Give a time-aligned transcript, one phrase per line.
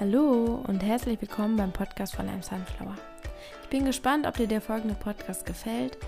[0.00, 2.94] Hallo und herzlich willkommen beim Podcast von einem Sunflower.
[3.64, 5.98] Ich bin gespannt, ob dir der folgende Podcast gefällt.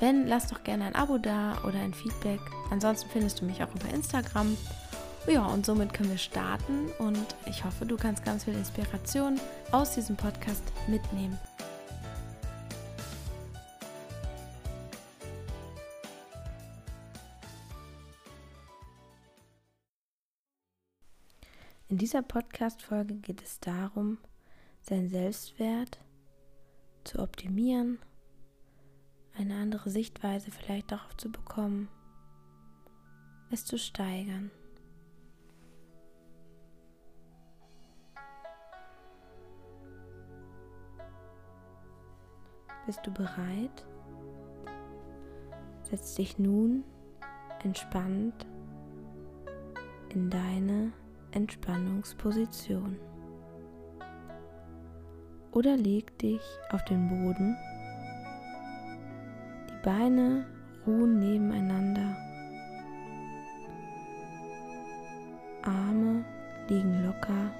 [0.00, 2.40] Wenn, lass doch gerne ein Abo da oder ein Feedback.
[2.70, 4.56] Ansonsten findest du mich auch über Instagram.
[5.26, 9.38] Ja, und somit können wir starten und ich hoffe, du kannst ganz viel Inspiration
[9.72, 11.38] aus diesem Podcast mitnehmen.
[21.98, 24.18] In dieser Podcast-Folge geht es darum,
[24.82, 25.98] seinen Selbstwert
[27.02, 27.98] zu optimieren,
[29.36, 31.88] eine andere Sichtweise vielleicht darauf zu bekommen,
[33.50, 34.52] es zu steigern.
[42.86, 43.84] Bist du bereit?
[45.82, 46.84] Setz dich nun
[47.64, 48.46] entspannt
[50.10, 50.92] in deine
[51.32, 52.96] Entspannungsposition.
[55.52, 56.40] Oder leg dich
[56.70, 57.56] auf den Boden.
[59.68, 60.46] Die Beine
[60.86, 62.16] ruhen nebeneinander.
[65.62, 66.24] Arme
[66.68, 67.50] liegen locker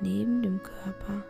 [0.00, 1.24] neben dem Körper.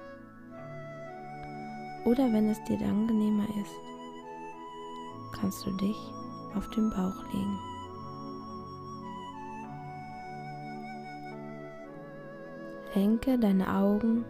[2.05, 5.97] Oder wenn es dir angenehmer ist, kannst du dich
[6.55, 7.72] auf den Bauch legen.
[12.95, 14.25] Lenke deine Augen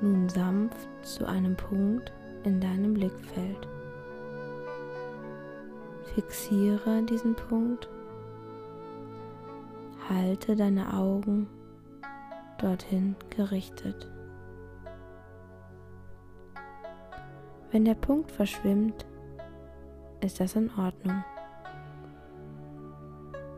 [0.00, 2.12] nun sanft zu einem Punkt
[2.44, 3.68] in deinem Blickfeld.
[6.14, 7.88] Fixiere diesen Punkt.
[10.08, 11.48] Halte deine Augen
[12.58, 14.10] dorthin gerichtet.
[17.70, 19.06] Wenn der Punkt verschwimmt,
[20.20, 21.22] ist das in Ordnung.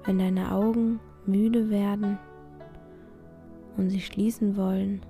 [0.04, 2.18] Wenn deine Augen müde werden,
[3.80, 5.00] und sie schließen wollen,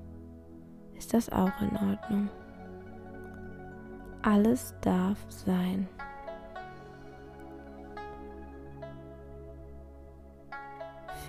[0.96, 2.30] ist das auch in Ordnung.
[4.22, 5.88] Alles darf sein.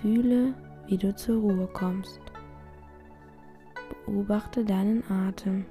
[0.00, 0.54] Fühle,
[0.86, 2.20] wie du zur Ruhe kommst.
[4.06, 5.64] Beobachte deinen Atem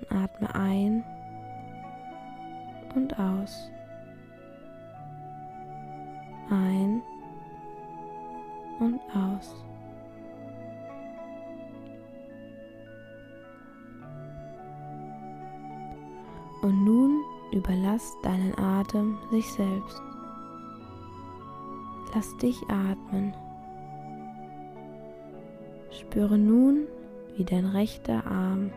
[0.00, 1.04] und atme ein
[2.96, 3.70] und aus.
[6.50, 7.00] Ein
[8.80, 9.54] und aus.
[16.62, 17.22] Und nun
[17.52, 20.02] überlass deinen Atem sich selbst.
[22.14, 23.34] Lass dich atmen.
[25.90, 26.86] Spüre nun,
[27.36, 28.70] wie dein rechter Arm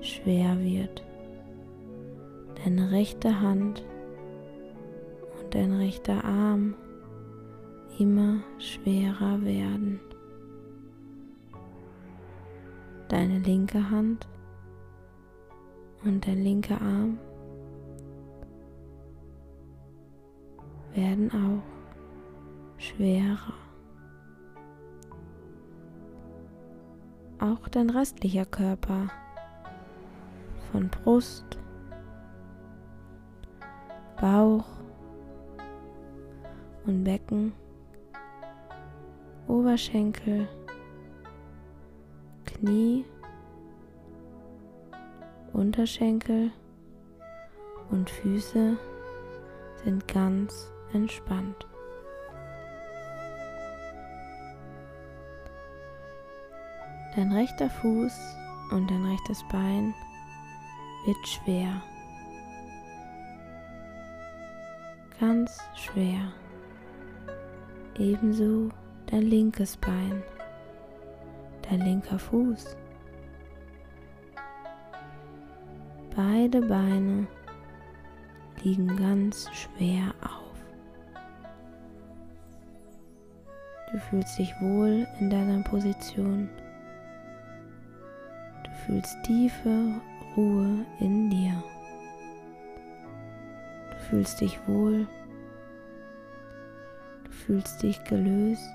[0.00, 1.02] schwer wird,
[2.62, 3.82] deine rechte Hand
[5.40, 6.74] und dein rechter Arm
[7.98, 10.00] immer schwerer werden.
[13.08, 14.26] Deine linke Hand
[16.04, 17.18] und dein linker Arm
[20.94, 23.54] werden auch schwerer.
[27.38, 29.08] Auch dein restlicher Körper
[30.72, 31.44] von Brust,
[34.20, 34.64] Bauch
[36.86, 37.52] und Becken
[39.54, 40.48] Oberschenkel,
[42.44, 43.04] Knie,
[45.52, 46.50] Unterschenkel
[47.88, 48.76] und Füße
[49.84, 51.68] sind ganz entspannt.
[57.14, 58.12] Dein rechter Fuß
[58.72, 59.94] und dein rechtes Bein
[61.06, 61.80] wird schwer.
[65.20, 66.32] Ganz schwer.
[67.96, 68.68] Ebenso
[69.14, 70.24] dein linkes Bein,
[71.62, 72.76] dein linker Fuß.
[76.16, 77.28] Beide Beine
[78.64, 80.58] liegen ganz schwer auf.
[83.92, 86.50] Du fühlst dich wohl in deiner Position.
[88.64, 90.00] Du fühlst tiefe
[90.36, 91.62] Ruhe in dir.
[93.90, 95.06] Du fühlst dich wohl.
[97.22, 98.72] Du fühlst dich gelöst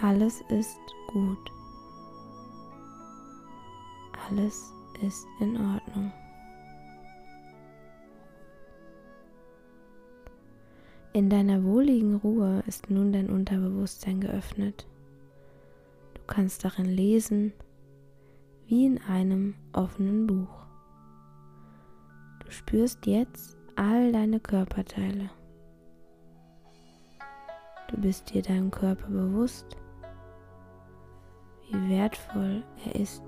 [0.00, 1.52] alles ist gut.
[4.28, 6.12] Alles ist in Ordnung.
[11.12, 14.86] In deiner wohligen Ruhe ist nun dein Unterbewusstsein geöffnet.
[16.14, 17.52] Du kannst darin lesen,
[18.66, 20.66] wie in einem offenen Buch.
[22.44, 25.30] Du spürst jetzt all deine Körperteile.
[27.88, 29.76] Du bist dir deinem Körper bewusst,
[32.04, 33.22] wertvoll er ist.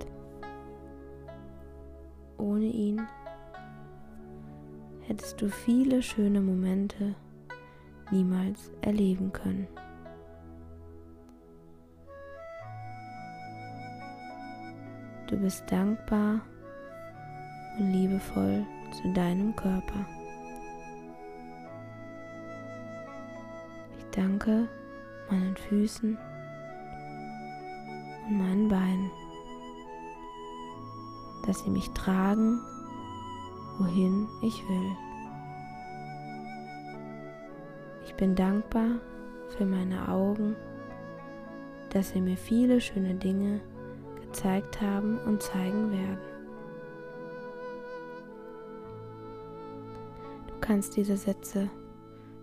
[2.36, 3.00] Ohne ihn
[5.00, 7.14] hättest du viele schöne Momente
[8.10, 9.66] niemals erleben können.
[15.28, 16.42] Du bist dankbar
[17.78, 20.06] und liebevoll zu deinem Körper.
[23.98, 24.68] Ich danke
[25.30, 26.18] meinen Füßen
[28.28, 29.10] und meinen Beinen,
[31.46, 32.60] dass sie mich tragen,
[33.78, 34.96] wohin ich will.
[38.04, 39.00] Ich bin dankbar
[39.56, 40.56] für meine Augen,
[41.90, 43.60] dass sie mir viele schöne Dinge
[44.20, 46.18] gezeigt haben und zeigen werden.
[50.48, 51.70] Du kannst diese Sätze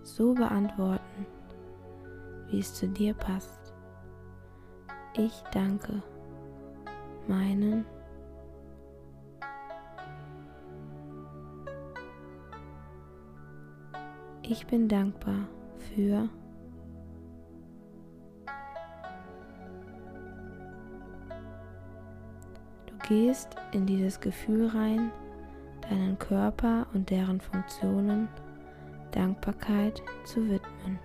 [0.04, 1.26] so beantworten,
[2.50, 3.63] wie es zu dir passt.
[5.16, 6.02] Ich danke
[7.28, 7.86] meinen
[14.42, 16.30] Ich bin dankbar für
[23.08, 25.12] gehst in dieses Gefühl rein,
[25.90, 28.28] deinen Körper und deren Funktionen
[29.12, 31.00] Dankbarkeit zu widmen.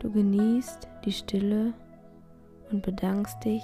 [0.00, 1.74] Du genießt die Stille
[2.72, 3.62] und bedankst dich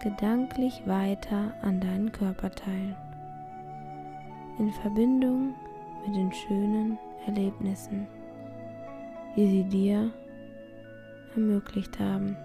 [0.00, 2.94] gedanklich weiter an deinen Körperteilen
[4.60, 5.56] in Verbindung
[6.06, 8.06] mit den schönen Erlebnissen,
[9.34, 10.12] die sie dir
[11.34, 12.36] ermöglicht haben.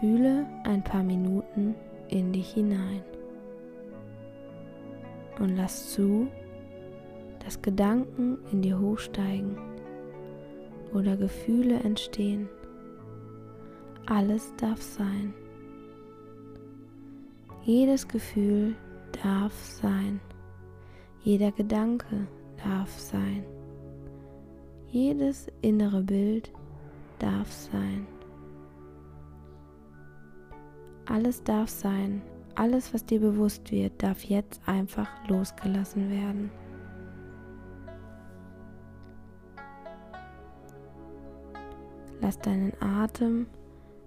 [0.00, 1.74] Fühle ein paar Minuten
[2.08, 3.02] in dich hinein
[5.42, 6.28] und lass zu,
[7.44, 9.58] dass Gedanken in dir hochsteigen
[10.94, 12.48] oder Gefühle entstehen.
[14.06, 15.34] Alles darf sein.
[17.64, 18.74] Jedes Gefühl
[19.22, 20.20] darf sein.
[21.22, 22.26] Jeder Gedanke
[22.64, 23.44] darf sein.
[24.90, 26.52] Jedes innere Bild
[27.18, 28.06] darf sein.
[31.06, 32.22] Alles darf sein.
[32.54, 36.50] Alles, was dir bewusst wird, darf jetzt einfach losgelassen werden.
[42.20, 43.46] Lass deinen Atem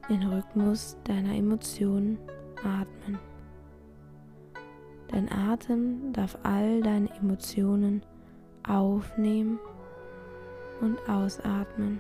[0.10, 2.18] in Rhythmus deiner Emotionen
[2.64, 3.20] atmen.
[5.10, 8.04] Dein Atem darf all deine Emotionen
[8.68, 9.60] aufnehmen
[10.82, 12.00] und ausatmen.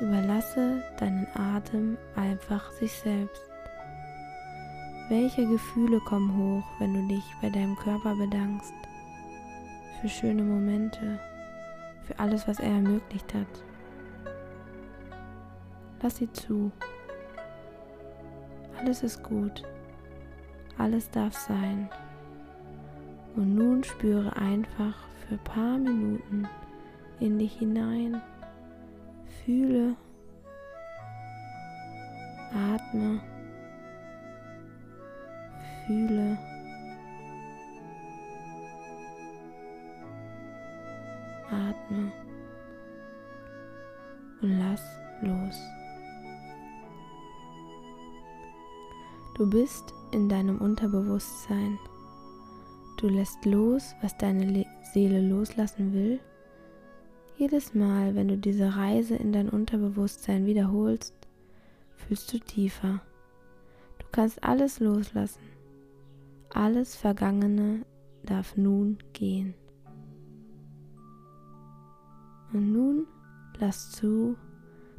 [0.00, 3.42] Überlasse deinen Atem einfach sich selbst.
[5.08, 8.74] Welche Gefühle kommen hoch, wenn du dich bei deinem Körper bedankst?
[10.00, 11.20] Für schöne Momente,
[12.06, 13.46] für alles, was er ermöglicht hat.
[16.02, 16.72] Lass sie zu.
[18.78, 19.62] Alles ist gut.
[20.76, 21.88] Alles darf sein.
[23.36, 26.46] Und nun spüre einfach für ein paar Minuten
[27.20, 28.20] in dich hinein.
[29.42, 29.96] Fühle,
[32.52, 33.20] atme,
[35.86, 36.38] fühle.
[41.50, 42.12] Atme
[44.40, 44.82] und lass
[45.22, 45.60] los.
[49.36, 51.78] Du bist in deinem Unterbewusstsein.
[52.98, 56.20] Du lässt los, was deine Seele loslassen will
[57.36, 61.14] jedes Mal, wenn du diese Reise in dein Unterbewusstsein wiederholst,
[61.96, 63.00] fühlst du tiefer.
[63.98, 65.40] Du kannst alles loslassen.
[66.50, 67.84] Alles Vergangene
[68.24, 69.54] darf nun gehen.
[72.52, 73.06] Und nun
[73.58, 74.36] lass zu,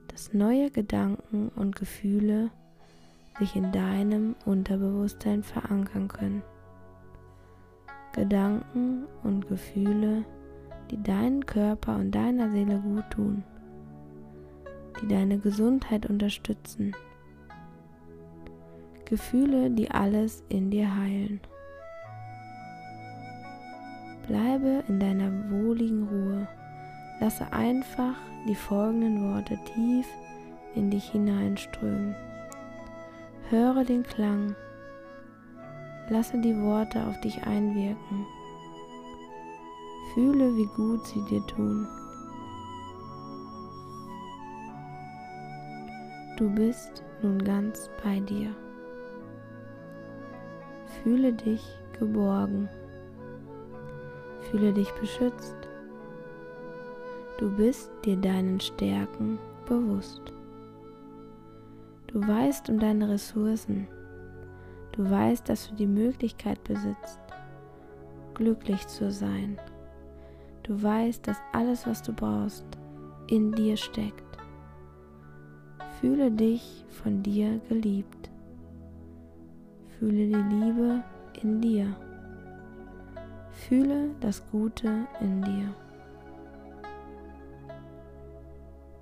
[0.10, 2.52] dass neue Gedanken und Gefühle
[3.40, 6.44] sich in deinem Unterbewusstsein verankern können.
[8.14, 10.26] Gedanken und Gefühle,
[10.92, 13.44] die deinen Körper und deiner Seele gut tun,
[15.02, 16.96] die deine Gesundheit unterstützen.
[19.06, 21.40] Gefühle, die alles in dir heilen.
[24.28, 26.48] Bleibe in deiner wohligen Ruhe.
[27.20, 28.16] Lasse einfach
[28.48, 30.08] die folgenden Worte tief
[30.74, 32.16] in dich hineinströmen.
[33.50, 34.56] Höre den Klang.
[36.10, 38.26] Lasse die Worte auf dich einwirken.
[40.16, 41.86] Fühle, wie gut sie dir tun.
[46.38, 48.56] Du bist nun ganz bei dir.
[51.04, 51.62] Fühle dich
[52.00, 52.70] geborgen.
[54.50, 55.58] Fühle dich beschützt.
[57.38, 60.22] Du bist dir deinen Stärken bewusst.
[62.08, 63.90] Du weißt um deine Ressourcen.
[64.94, 67.20] Du weißt, dass du die Möglichkeit besitzt,
[68.34, 69.60] glücklich zu sein.
[70.66, 72.66] Du weißt, dass alles, was du brauchst,
[73.28, 74.24] in dir steckt.
[76.02, 78.32] Fühle dich von dir geliebt.
[80.00, 81.04] Fühle die Liebe
[81.44, 81.96] in dir.
[83.52, 85.76] Fühle das Gute in dir.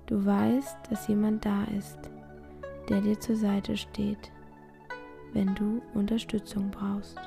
[0.04, 2.10] Du weißt, dass jemand da ist,
[2.90, 4.30] der dir zur Seite steht,
[5.32, 7.18] wenn du Unterstützung brauchst.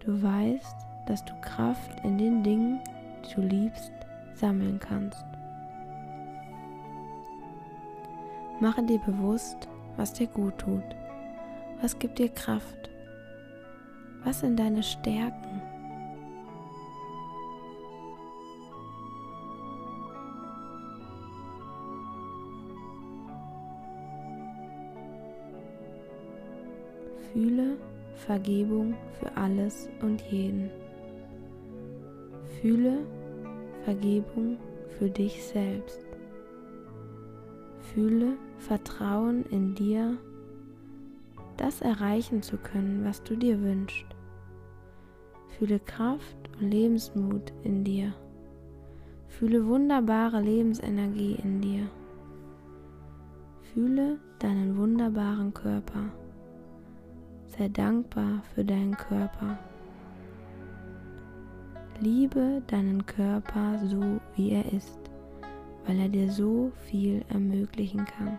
[0.00, 2.80] Du weißt, dass du Kraft in den Dingen,
[3.24, 3.92] die du liebst,
[4.34, 5.24] sammeln kannst.
[8.60, 10.84] Mache dir bewusst, was dir gut tut,
[11.80, 12.90] was gibt dir Kraft,
[14.24, 15.62] was sind deine Stärken.
[27.32, 27.76] Fühle
[28.16, 30.70] Vergebung für alles und jeden.
[32.60, 32.98] Fühle
[33.84, 34.56] Vergebung
[34.98, 36.00] für dich selbst.
[37.92, 40.16] Fühle Vertrauen in dir,
[41.56, 44.06] das erreichen zu können, was du dir wünschst.
[45.58, 48.14] Fühle Kraft und Lebensmut in dir.
[49.28, 51.88] Fühle wunderbare Lebensenergie in dir.
[53.72, 56.10] Fühle deinen wunderbaren Körper.
[57.46, 59.58] Sei dankbar für deinen Körper.
[62.00, 64.98] Liebe deinen Körper so, wie er ist,
[65.86, 68.38] weil er dir so viel ermöglichen kann.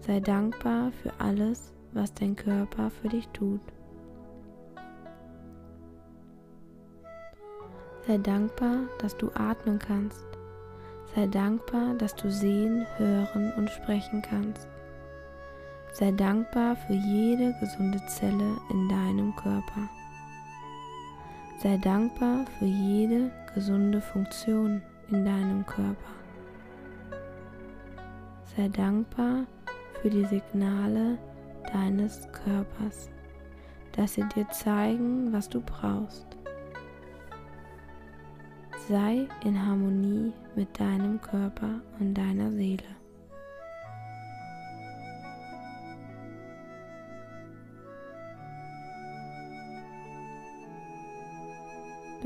[0.00, 3.60] Sei dankbar für alles, was dein Körper für dich tut.
[8.06, 10.26] Sei dankbar, dass du atmen kannst.
[11.14, 14.68] Sei dankbar, dass du sehen, hören und sprechen kannst.
[15.92, 19.88] Sei dankbar für jede gesunde Zelle in deinem Körper.
[21.66, 24.80] Sei dankbar für jede gesunde Funktion
[25.10, 26.14] in deinem Körper.
[28.56, 29.46] Sei dankbar
[30.00, 31.18] für die Signale
[31.72, 33.10] deines Körpers,
[33.96, 36.28] dass sie dir zeigen, was du brauchst.
[38.88, 42.84] Sei in Harmonie mit deinem Körper und deiner Seele.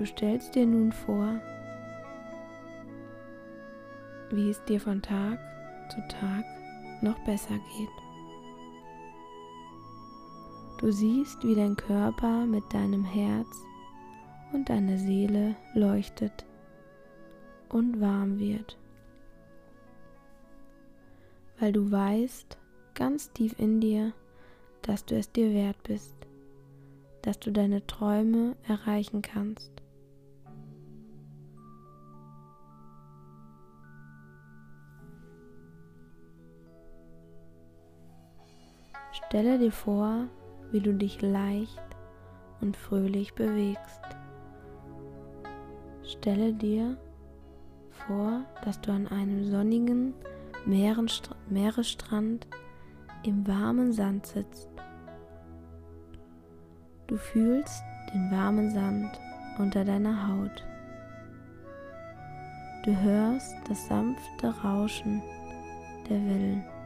[0.01, 1.39] Du stellst dir nun vor,
[4.31, 5.39] wie es dir von Tag
[5.91, 6.43] zu Tag
[7.03, 7.91] noch besser geht.
[10.79, 13.47] Du siehst, wie dein Körper mit deinem Herz
[14.55, 16.47] und deiner Seele leuchtet
[17.69, 18.79] und warm wird,
[21.59, 22.57] weil du weißt
[22.95, 24.15] ganz tief in dir,
[24.81, 26.17] dass du es dir wert bist,
[27.21, 29.71] dass du deine Träume erreichen kannst.
[39.31, 40.27] Stelle dir vor,
[40.73, 41.81] wie du dich leicht
[42.61, 44.01] und fröhlich bewegst.
[46.03, 46.97] Stelle dir
[47.91, 50.15] vor, dass du an einem sonnigen
[50.67, 52.49] Meeresstrand
[53.23, 54.69] im warmen Sand sitzt.
[57.07, 59.17] Du fühlst den warmen Sand
[59.61, 60.65] unter deiner Haut.
[62.85, 65.23] Du hörst das sanfte Rauschen
[66.09, 66.80] der Wellen.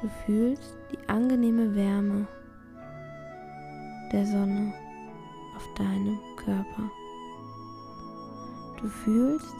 [0.00, 2.26] Du fühlst die angenehme Wärme
[4.10, 4.72] der Sonne
[5.54, 6.90] auf deinem Körper.
[8.80, 9.54] Du fühlst,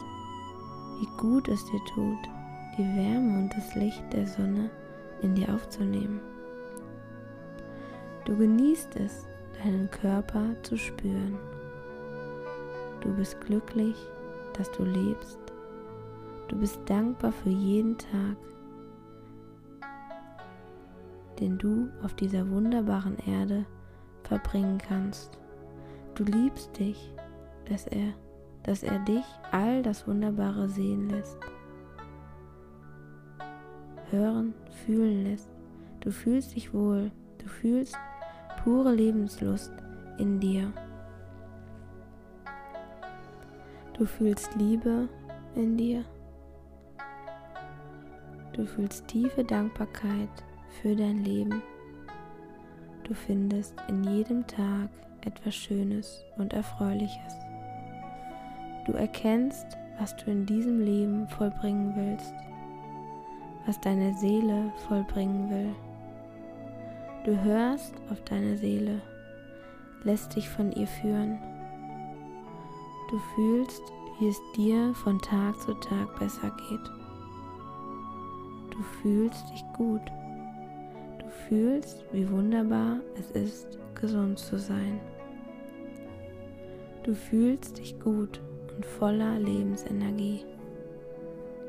[0.99, 2.17] wie gut es dir tut,
[2.75, 4.71] die Wärme und das Licht der Sonne
[5.21, 6.19] in dir aufzunehmen.
[8.25, 9.27] Du genießt es,
[9.63, 11.37] deinen Körper zu spüren.
[13.01, 13.95] Du bist glücklich,
[14.57, 15.37] dass du lebst.
[16.47, 18.37] Du bist dankbar für jeden Tag,
[21.41, 23.65] den du auf dieser wunderbaren Erde
[24.23, 25.37] verbringen kannst.
[26.13, 27.11] Du liebst dich,
[27.67, 28.13] dass er,
[28.63, 31.37] dass er dich all das Wunderbare sehen lässt,
[34.11, 34.53] hören,
[34.85, 35.49] fühlen lässt.
[36.01, 37.97] Du fühlst dich wohl, du fühlst
[38.63, 39.73] pure Lebenslust
[40.19, 40.71] in dir.
[43.97, 45.09] Du fühlst Liebe
[45.55, 46.05] in dir.
[48.53, 50.29] Du fühlst tiefe Dankbarkeit
[50.81, 51.61] für dein Leben.
[53.03, 54.89] Du findest in jedem Tag
[55.25, 57.33] etwas Schönes und Erfreuliches.
[58.85, 62.33] Du erkennst, was du in diesem Leben vollbringen willst,
[63.65, 65.75] was deine Seele vollbringen will.
[67.25, 69.01] Du hörst auf deine Seele,
[70.03, 71.37] lässt dich von ihr führen.
[73.11, 73.83] Du fühlst,
[74.19, 76.91] wie es dir von Tag zu Tag besser geht.
[78.71, 80.01] Du fühlst dich gut.
[81.51, 85.01] Fühlst, wie wunderbar es ist, gesund zu sein.
[87.03, 88.39] Du fühlst dich gut
[88.73, 90.45] und voller Lebensenergie.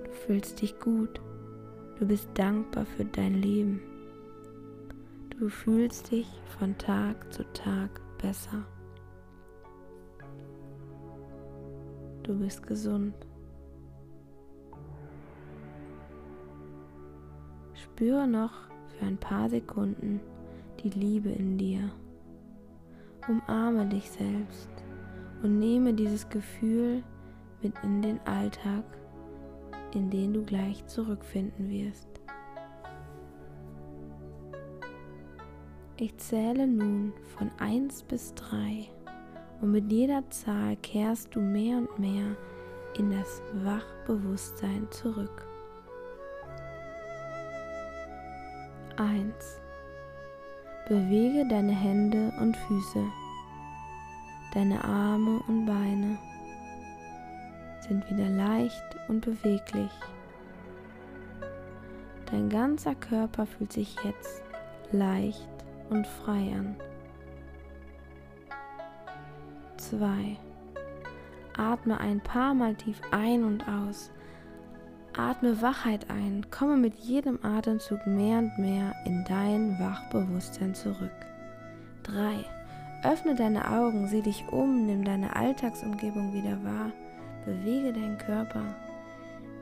[0.04, 1.20] Du fühlst dich gut.
[1.98, 3.82] Du bist dankbar für dein Leben.
[5.30, 8.64] Du fühlst dich von Tag zu Tag besser.
[12.22, 13.16] Du bist gesund.
[17.74, 18.71] Spüre noch
[19.02, 20.20] für ein paar Sekunden
[20.82, 21.90] die Liebe in dir.
[23.28, 24.70] Umarme dich selbst
[25.42, 27.02] und nehme dieses Gefühl
[27.62, 28.84] mit in den Alltag,
[29.92, 32.08] in den du gleich zurückfinden wirst.
[35.96, 38.88] Ich zähle nun von 1 bis 3
[39.60, 42.36] und mit jeder Zahl kehrst du mehr und mehr
[42.98, 45.46] in das Wachbewusstsein zurück.
[48.98, 49.60] 1.
[50.88, 53.04] Bewege deine Hände und Füße.
[54.54, 56.18] Deine Arme und Beine
[57.80, 59.90] sind wieder leicht und beweglich.
[62.30, 64.42] Dein ganzer Körper fühlt sich jetzt
[64.90, 65.48] leicht
[65.90, 66.76] und frei an.
[69.76, 70.36] 2.
[71.56, 74.10] Atme ein paar Mal tief ein und aus
[75.16, 81.10] Atme Wachheit ein, komme mit jedem Atemzug mehr und mehr in dein Wachbewusstsein zurück.
[82.04, 82.42] 3.
[83.04, 86.92] Öffne deine Augen, sieh dich um, nimm deine Alltagsumgebung wieder wahr,
[87.44, 88.64] bewege deinen Körper,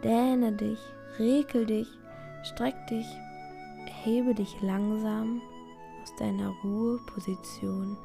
[0.05, 0.79] dehne dich,
[1.19, 1.89] rekel dich,
[2.45, 3.07] streck dich,
[4.05, 5.41] hebe dich langsam
[6.01, 7.97] aus deiner Ruheposition.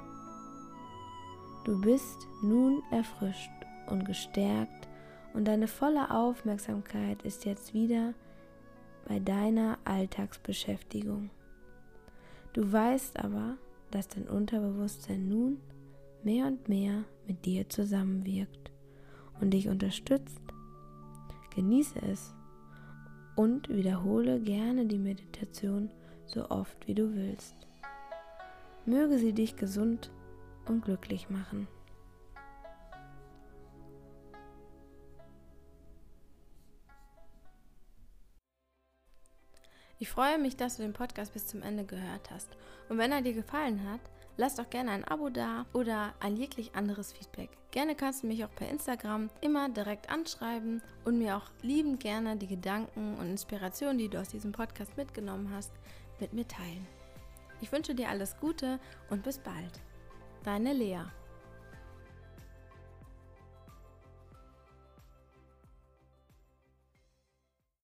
[1.64, 3.52] Du bist nun erfrischt
[3.86, 4.88] und gestärkt
[5.36, 8.14] und deine volle Aufmerksamkeit ist jetzt wieder
[9.06, 11.30] bei deiner Alltagsbeschäftigung.
[12.54, 13.58] Du weißt aber,
[13.92, 15.60] dass dein Unterbewusstsein nun
[16.24, 18.72] mehr und mehr mit dir zusammenwirkt
[19.42, 20.42] und dich unterstützt.
[21.54, 22.34] Genieße es
[23.36, 25.92] und wiederhole gerne die Meditation
[26.26, 27.56] so oft wie du willst.
[28.86, 30.12] Möge sie dich gesund
[30.66, 31.68] und glücklich machen.
[39.98, 42.50] Ich freue mich, dass du den Podcast bis zum Ende gehört hast.
[42.90, 44.02] Und wenn er dir gefallen hat,
[44.36, 47.50] lass doch gerne ein Abo da oder ein jeglich anderes Feedback.
[47.72, 52.36] Gerne kannst du mich auch per Instagram immer direkt anschreiben und mir auch liebend gerne
[52.36, 55.72] die Gedanken und Inspirationen, die du aus diesem Podcast mitgenommen hast,
[56.20, 56.86] mit mir teilen.
[57.62, 58.80] Ich wünsche dir alles Gute
[59.10, 59.82] und bis bald.
[60.44, 61.06] Deine Lea.